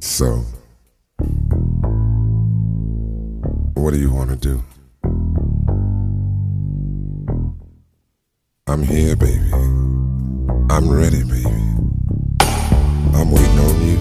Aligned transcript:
So, 0.00 0.44
what 3.74 3.92
do 3.92 3.98
you 3.98 4.12
want 4.12 4.30
to 4.30 4.36
do? 4.36 4.62
I'm 8.68 8.82
here, 8.84 9.16
baby. 9.16 9.50
I'm 10.70 10.88
ready, 10.88 11.24
baby. 11.24 11.50
I'm 13.12 13.30
waiting 13.32 13.58
on 13.58 13.86
you. 13.88 13.98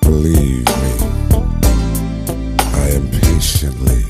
Believe 0.00 0.66
me, 0.66 0.92
I 2.72 2.88
am 2.94 3.10
patiently 3.10 4.04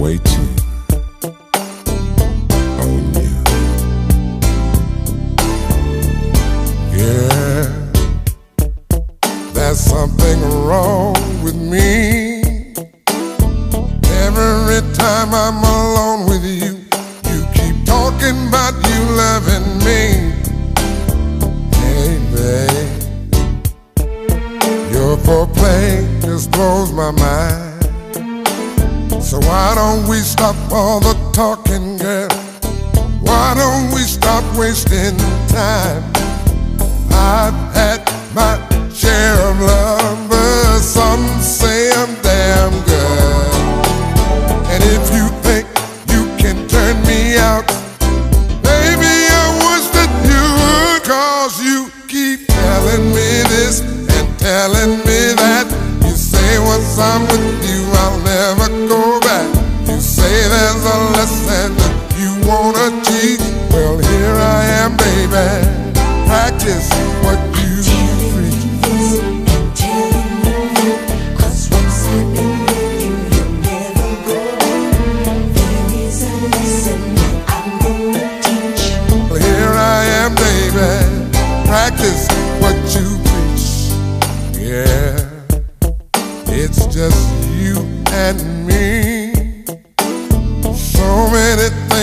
waiting. 0.00 0.57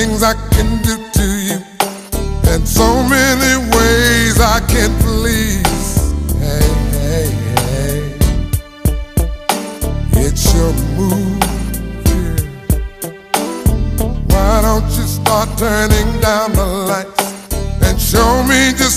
things 0.06 0.23
I 0.23 0.34
can 0.52 0.70
do 0.84 0.95
to 1.17 1.28
you, 1.48 1.59
and 2.52 2.67
so 2.67 2.88
many 3.16 3.53
ways 3.75 4.39
I 4.39 4.59
can 4.67 4.92
please. 5.02 6.14
Hey, 6.45 6.70
hey, 6.97 7.28
hey. 7.62 8.17
It's 10.25 10.45
your 10.53 10.73
move. 10.97 11.41
Why 14.29 14.62
don't 14.62 14.90
you 14.97 15.07
start 15.19 15.50
turning 15.57 16.09
down 16.22 16.53
the 16.53 16.66
lights 16.91 17.25
and 17.81 18.00
show 18.00 18.44
me 18.44 18.74
just 18.78 18.94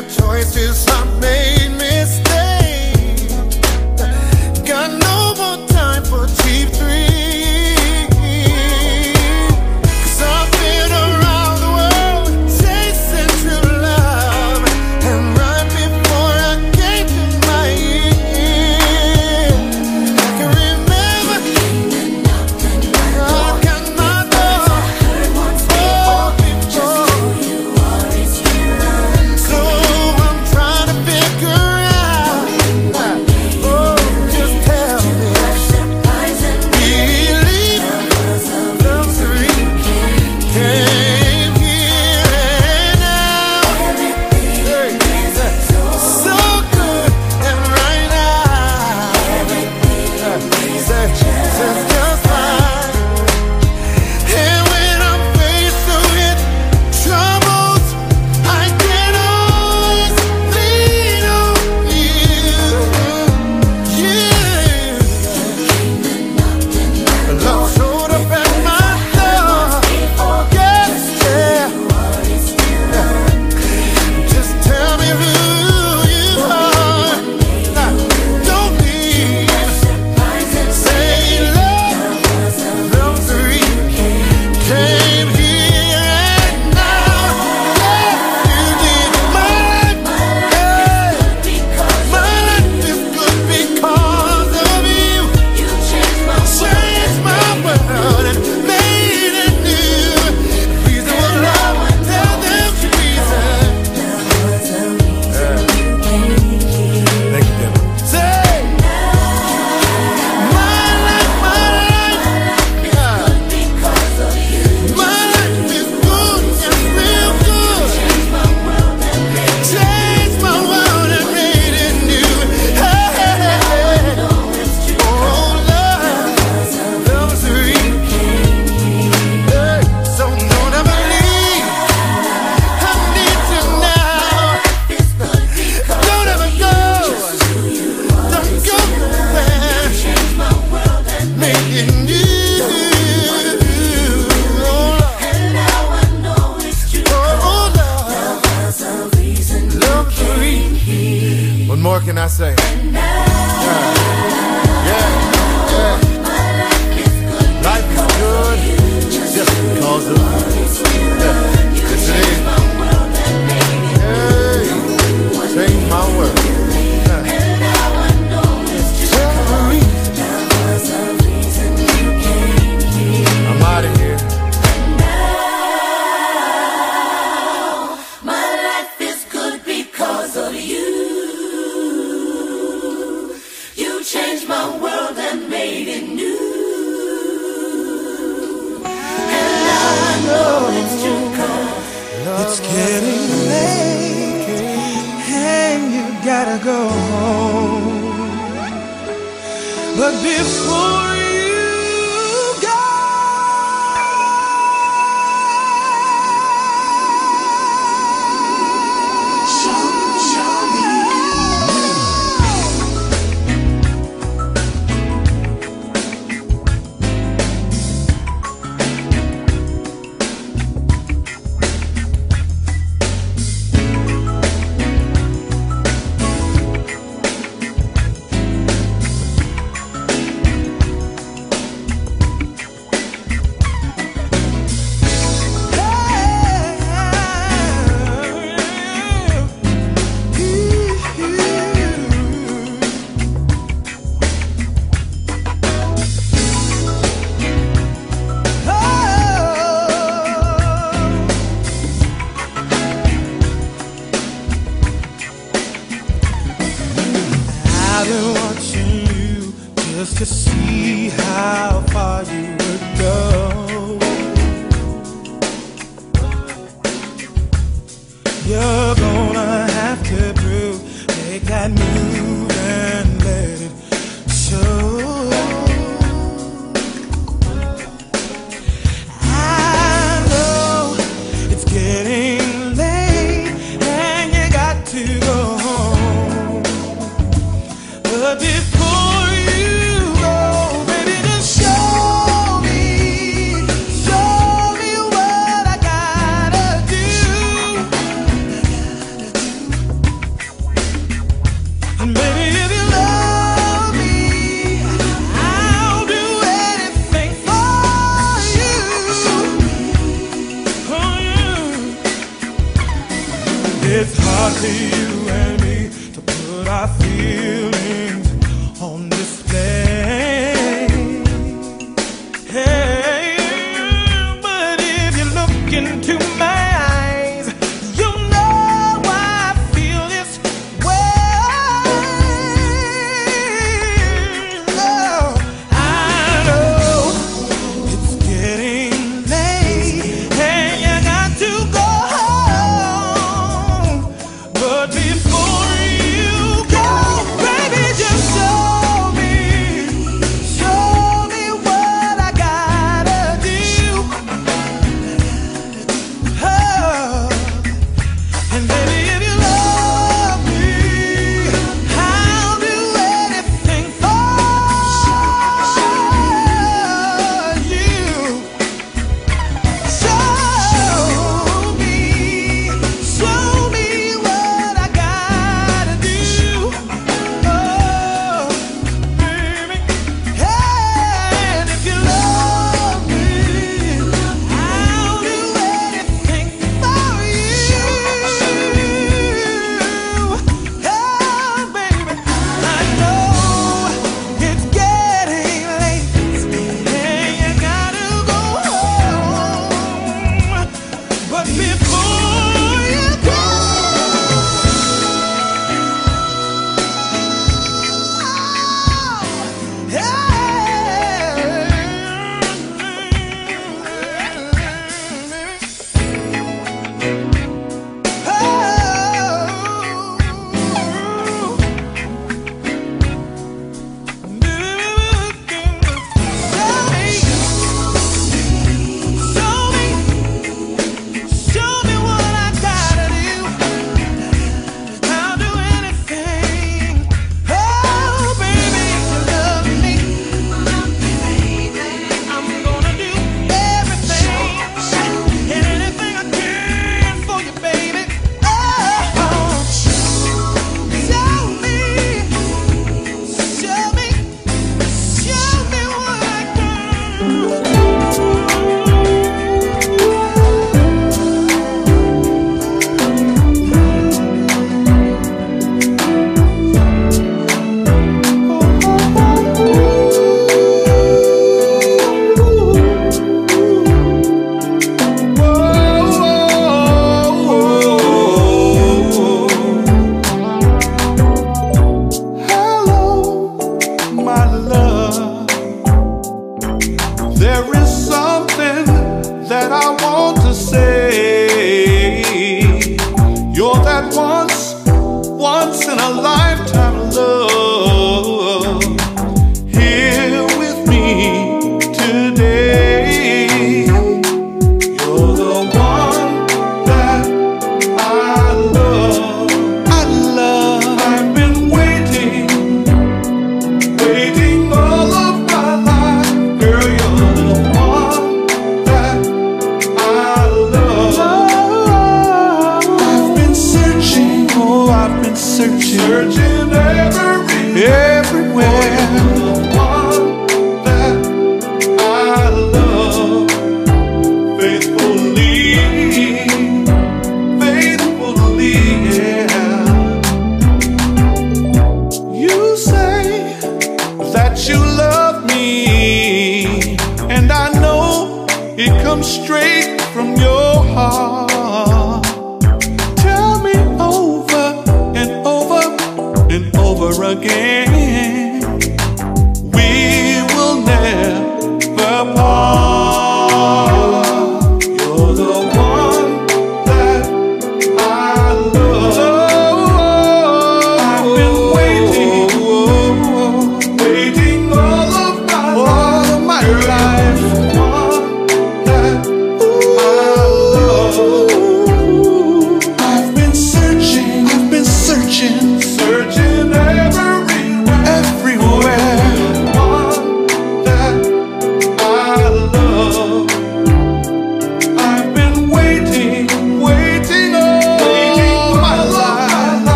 made 0.00 0.08
bad 0.08 0.10
choices, 0.10 0.87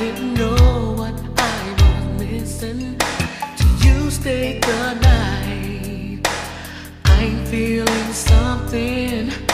didn't 0.00 0.32
know 0.32 0.94
what 0.96 1.12
I 1.36 1.74
was 1.78 2.20
missing 2.20 2.96
till 3.58 3.76
you 3.84 4.10
stayed 4.10 4.62
the 4.62 4.94
night. 4.94 6.26
I'm 7.04 7.44
feeling 7.44 8.12
something. 8.14 9.49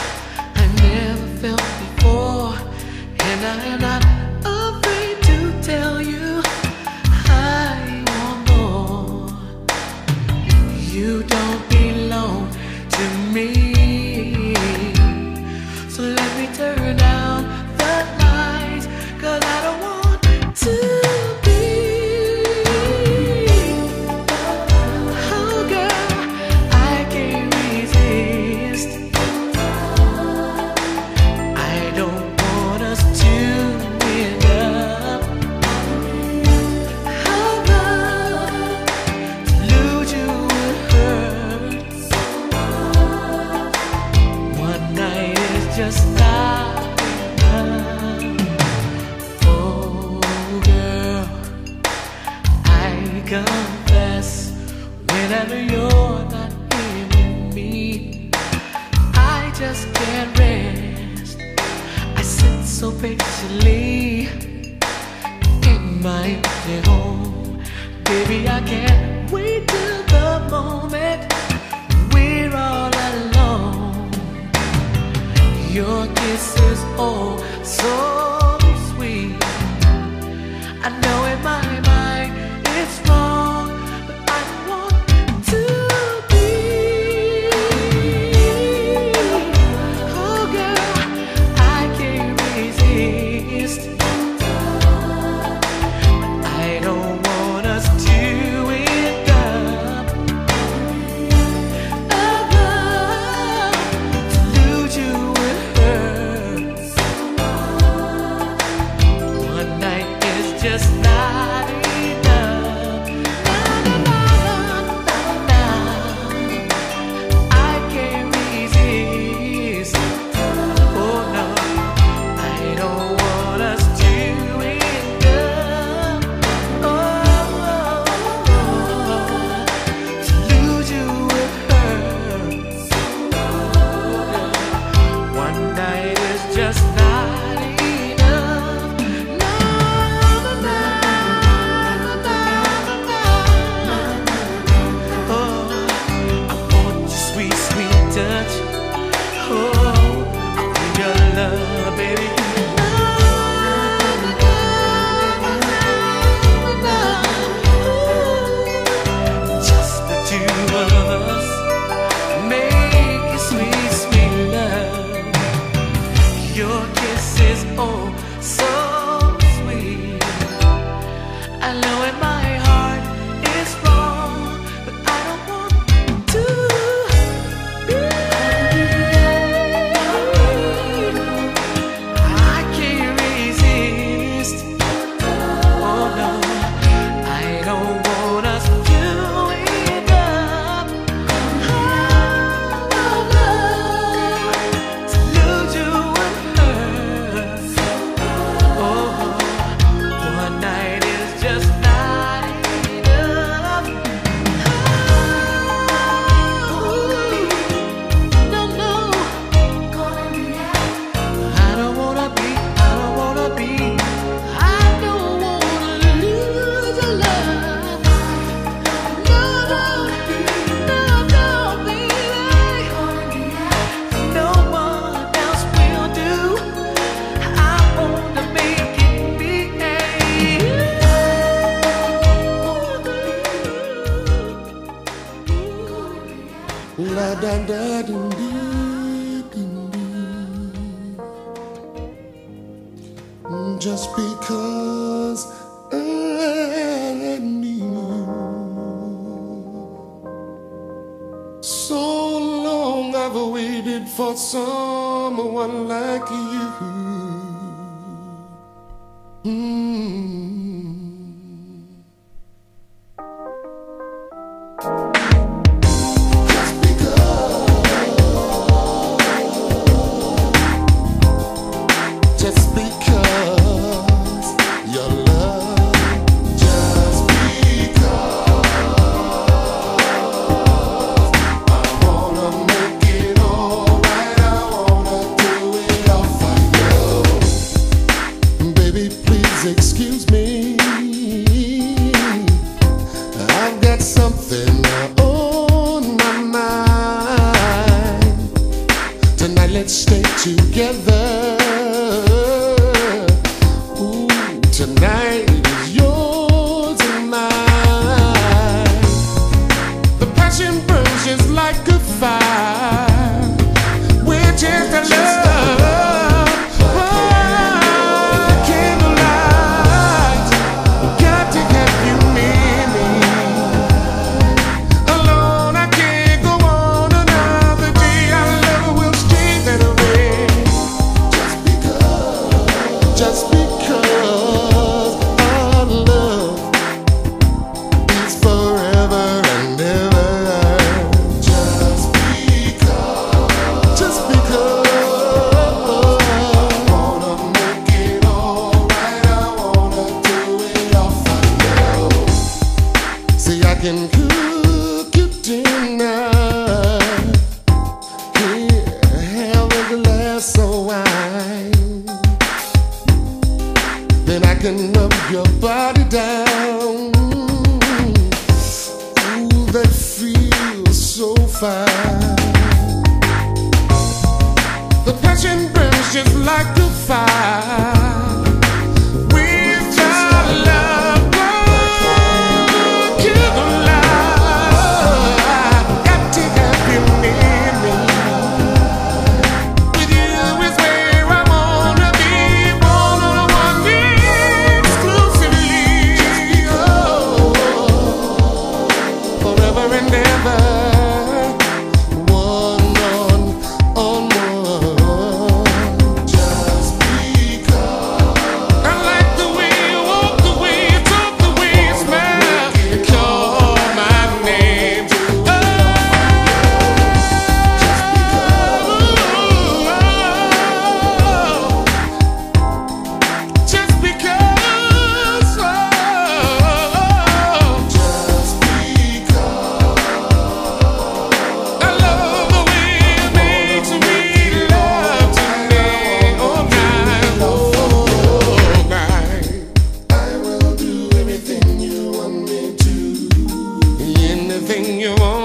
Anything 444.69 444.99
you 444.99 445.15
want, 445.15 445.36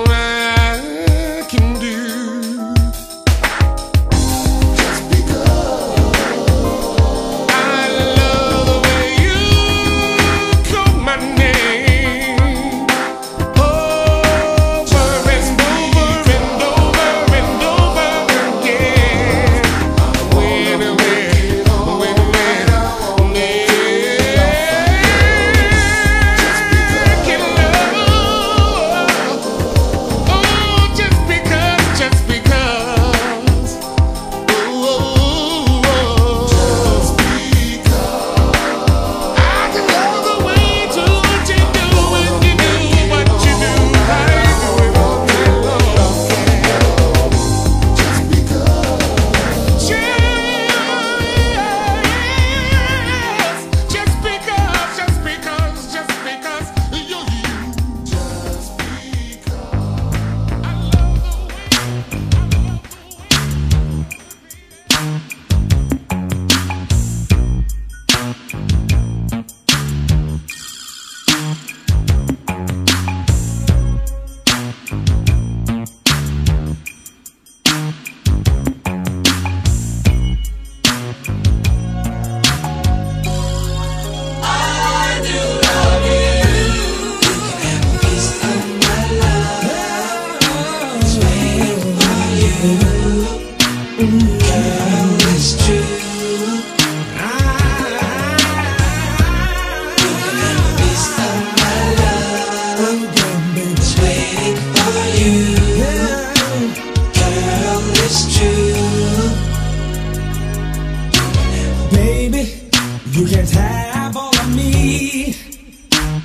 You 113.13 113.27
can't 113.27 113.51
have 113.51 114.17
all 114.17 114.35
of 114.35 114.57
me, 114.57 115.35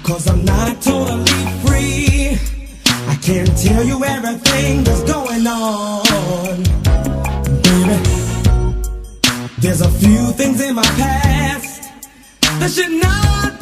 cause 0.04 0.26
I'm 0.26 0.46
not 0.46 0.82
totally 0.82 1.44
free. 1.66 2.40
I 3.10 3.16
can't 3.22 3.58
tell 3.58 3.84
you 3.84 4.02
everything 4.06 4.86
that's 4.86 5.04
going 5.04 5.46
on, 5.46 6.64
baby. 7.62 7.98
There's 9.60 9.82
a 9.82 9.90
few 9.90 10.32
things 10.32 10.62
in 10.62 10.76
my 10.76 10.90
past 10.96 11.92
that 12.60 12.72
should 12.72 12.92
not 12.92 13.57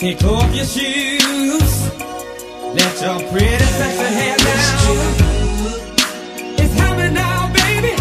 Take 0.00 0.22
off 0.22 0.54
your 0.54 0.64
shoes. 0.64 1.90
Let 2.72 3.02
your 3.02 3.18
pretty 3.32 3.64
sexy 3.64 4.08
hair 4.18 4.36
down. 4.36 5.14
It's 6.56 6.74
happening 6.74 7.14
now, 7.14 7.52
baby. 7.52 7.94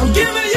I'm 0.00 0.12
giving 0.12 0.47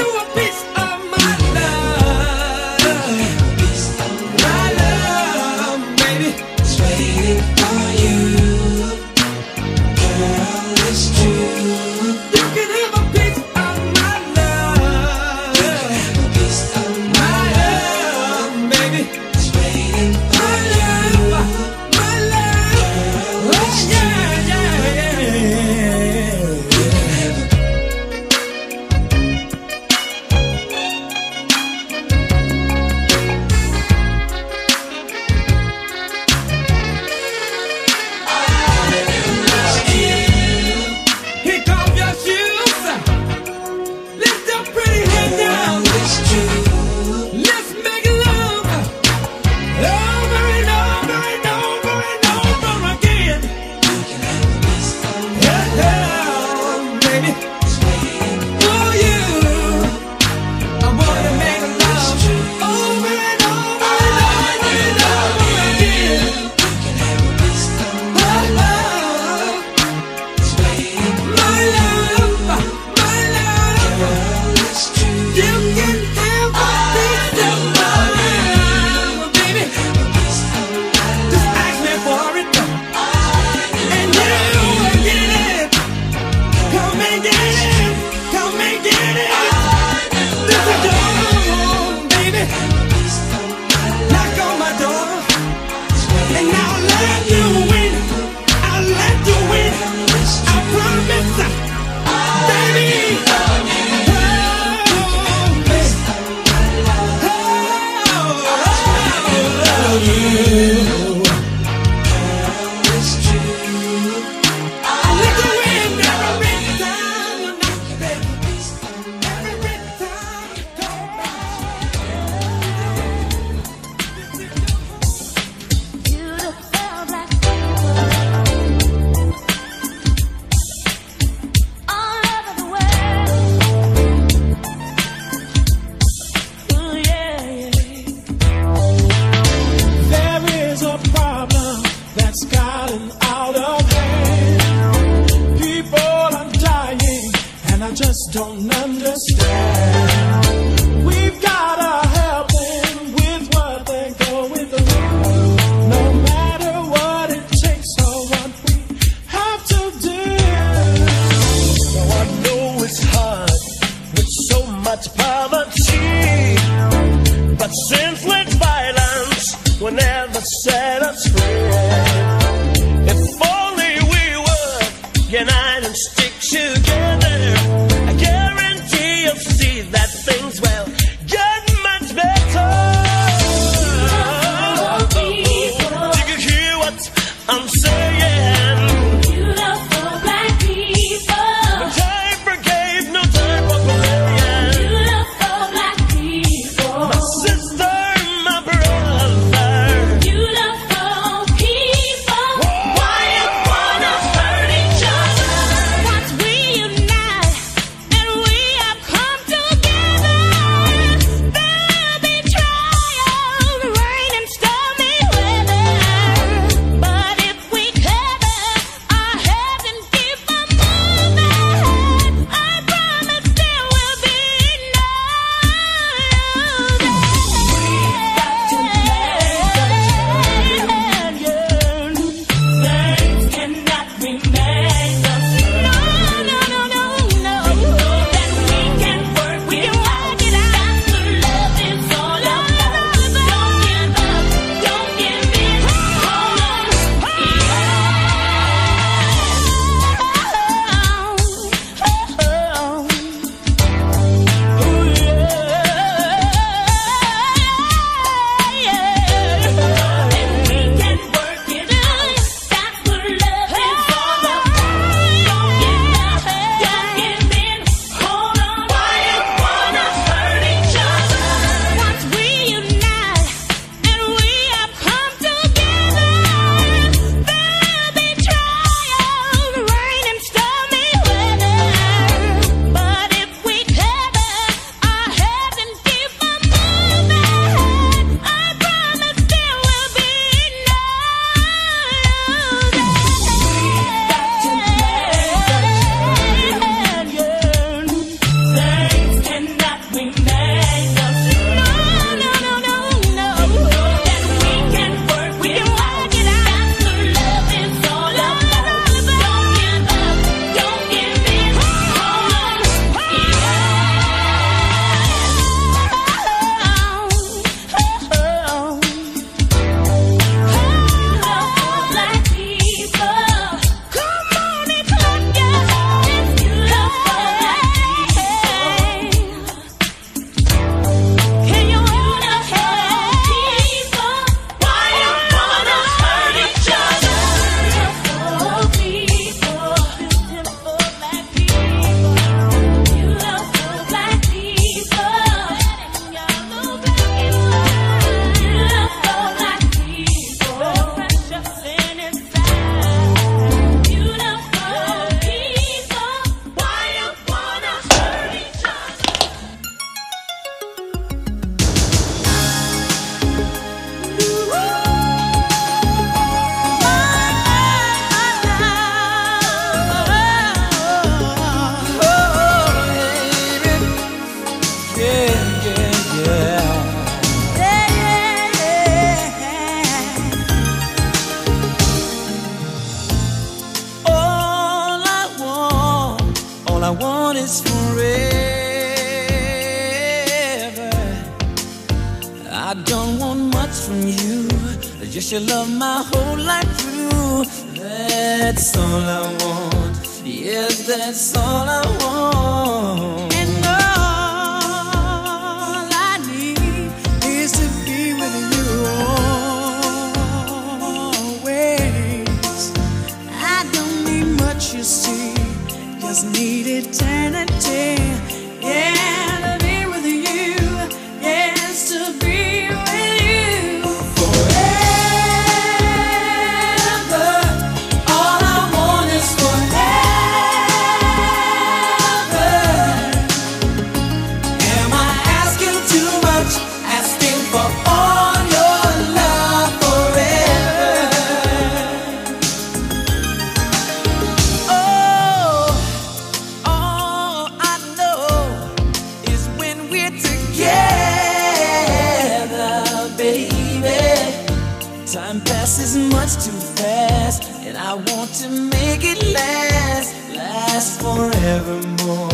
And 457.93 457.99
I 457.99 458.13
want 458.13 458.53
to 458.61 458.69
make 458.69 459.25
it 459.25 459.53
last, 459.53 460.55
last 460.55 461.21
forevermore. 461.21 462.49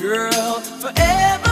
Girl, 0.00 0.54
forever. 0.80 1.43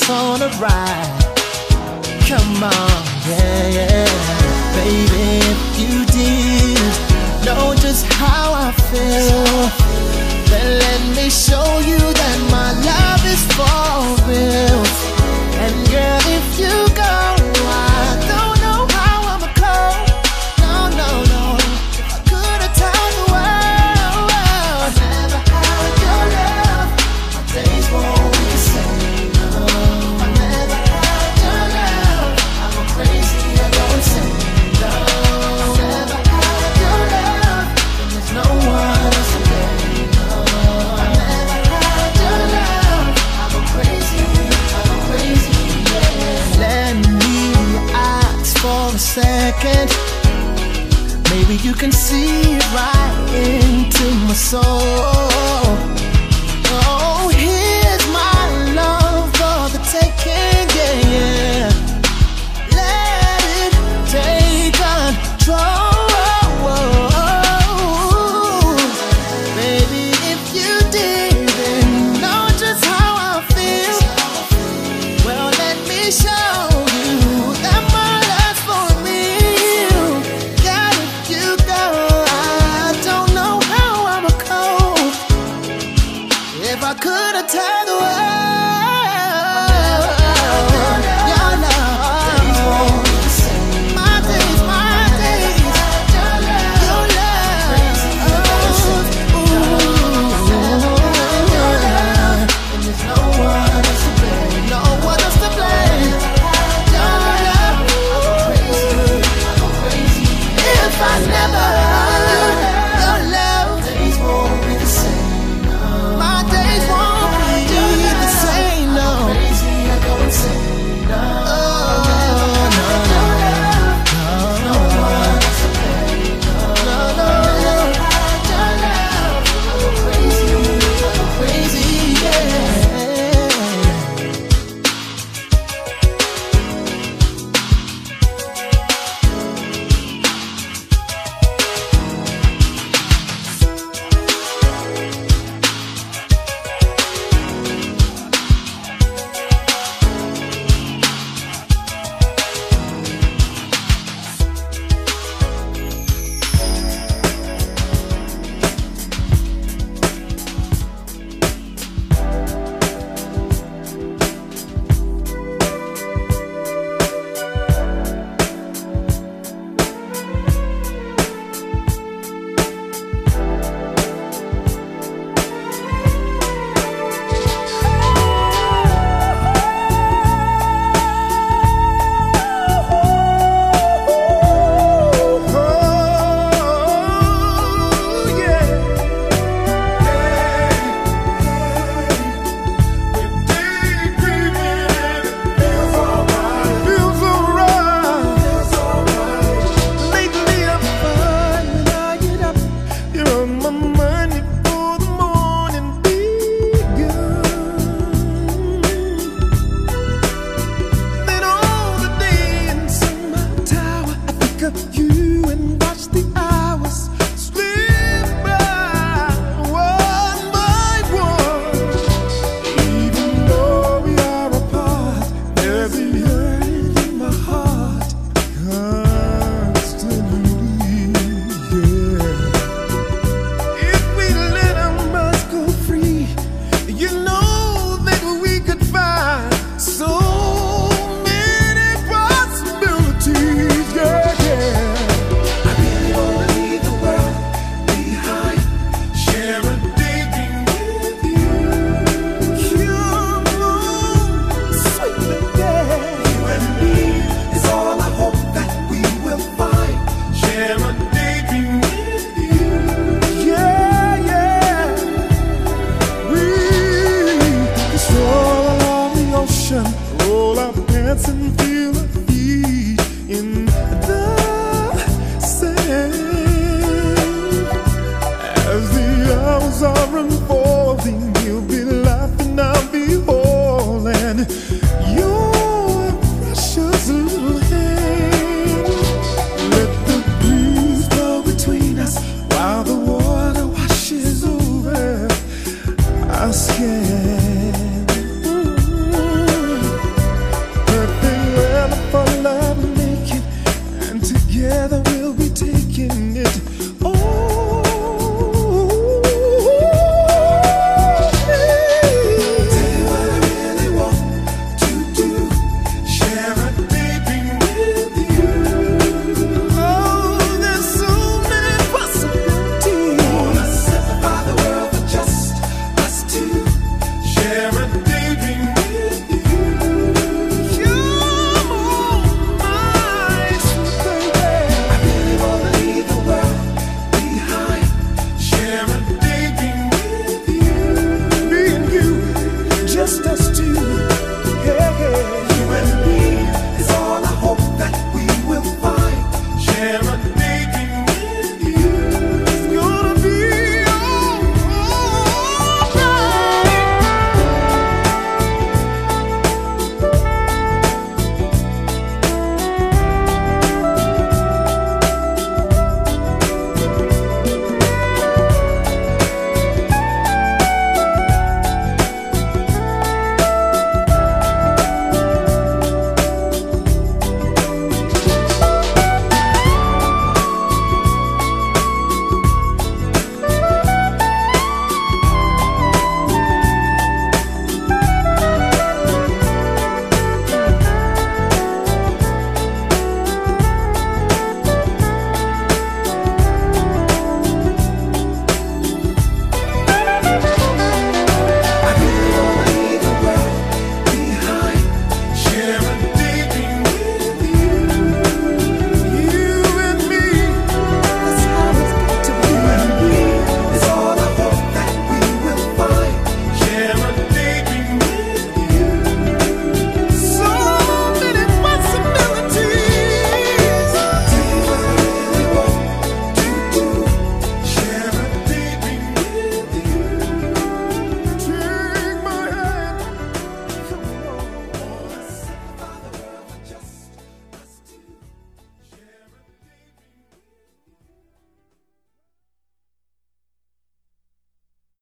us 0.00 0.10
on 0.10 0.42
a 0.42 0.48
ride. 0.58 1.24
Come 2.28 2.62
on, 2.62 3.04
yeah, 3.28 3.68
yeah. 3.68 4.06
Baby, 4.76 5.40
if 5.52 5.80
you 5.80 6.06
did 6.06 7.44
know 7.44 7.74
just 7.74 8.06
how 8.06 8.52
I 8.52 8.72
feel, 8.90 9.44
then 10.50 10.78
let 10.78 11.16
me 11.16 11.30
show 11.30 11.80
you. 11.80 12.09
You 51.70 51.76
can 51.76 51.92
see 51.92 52.58
right 52.74 53.30
into 53.32 54.04
my 54.26 54.34
soul. 54.34 55.29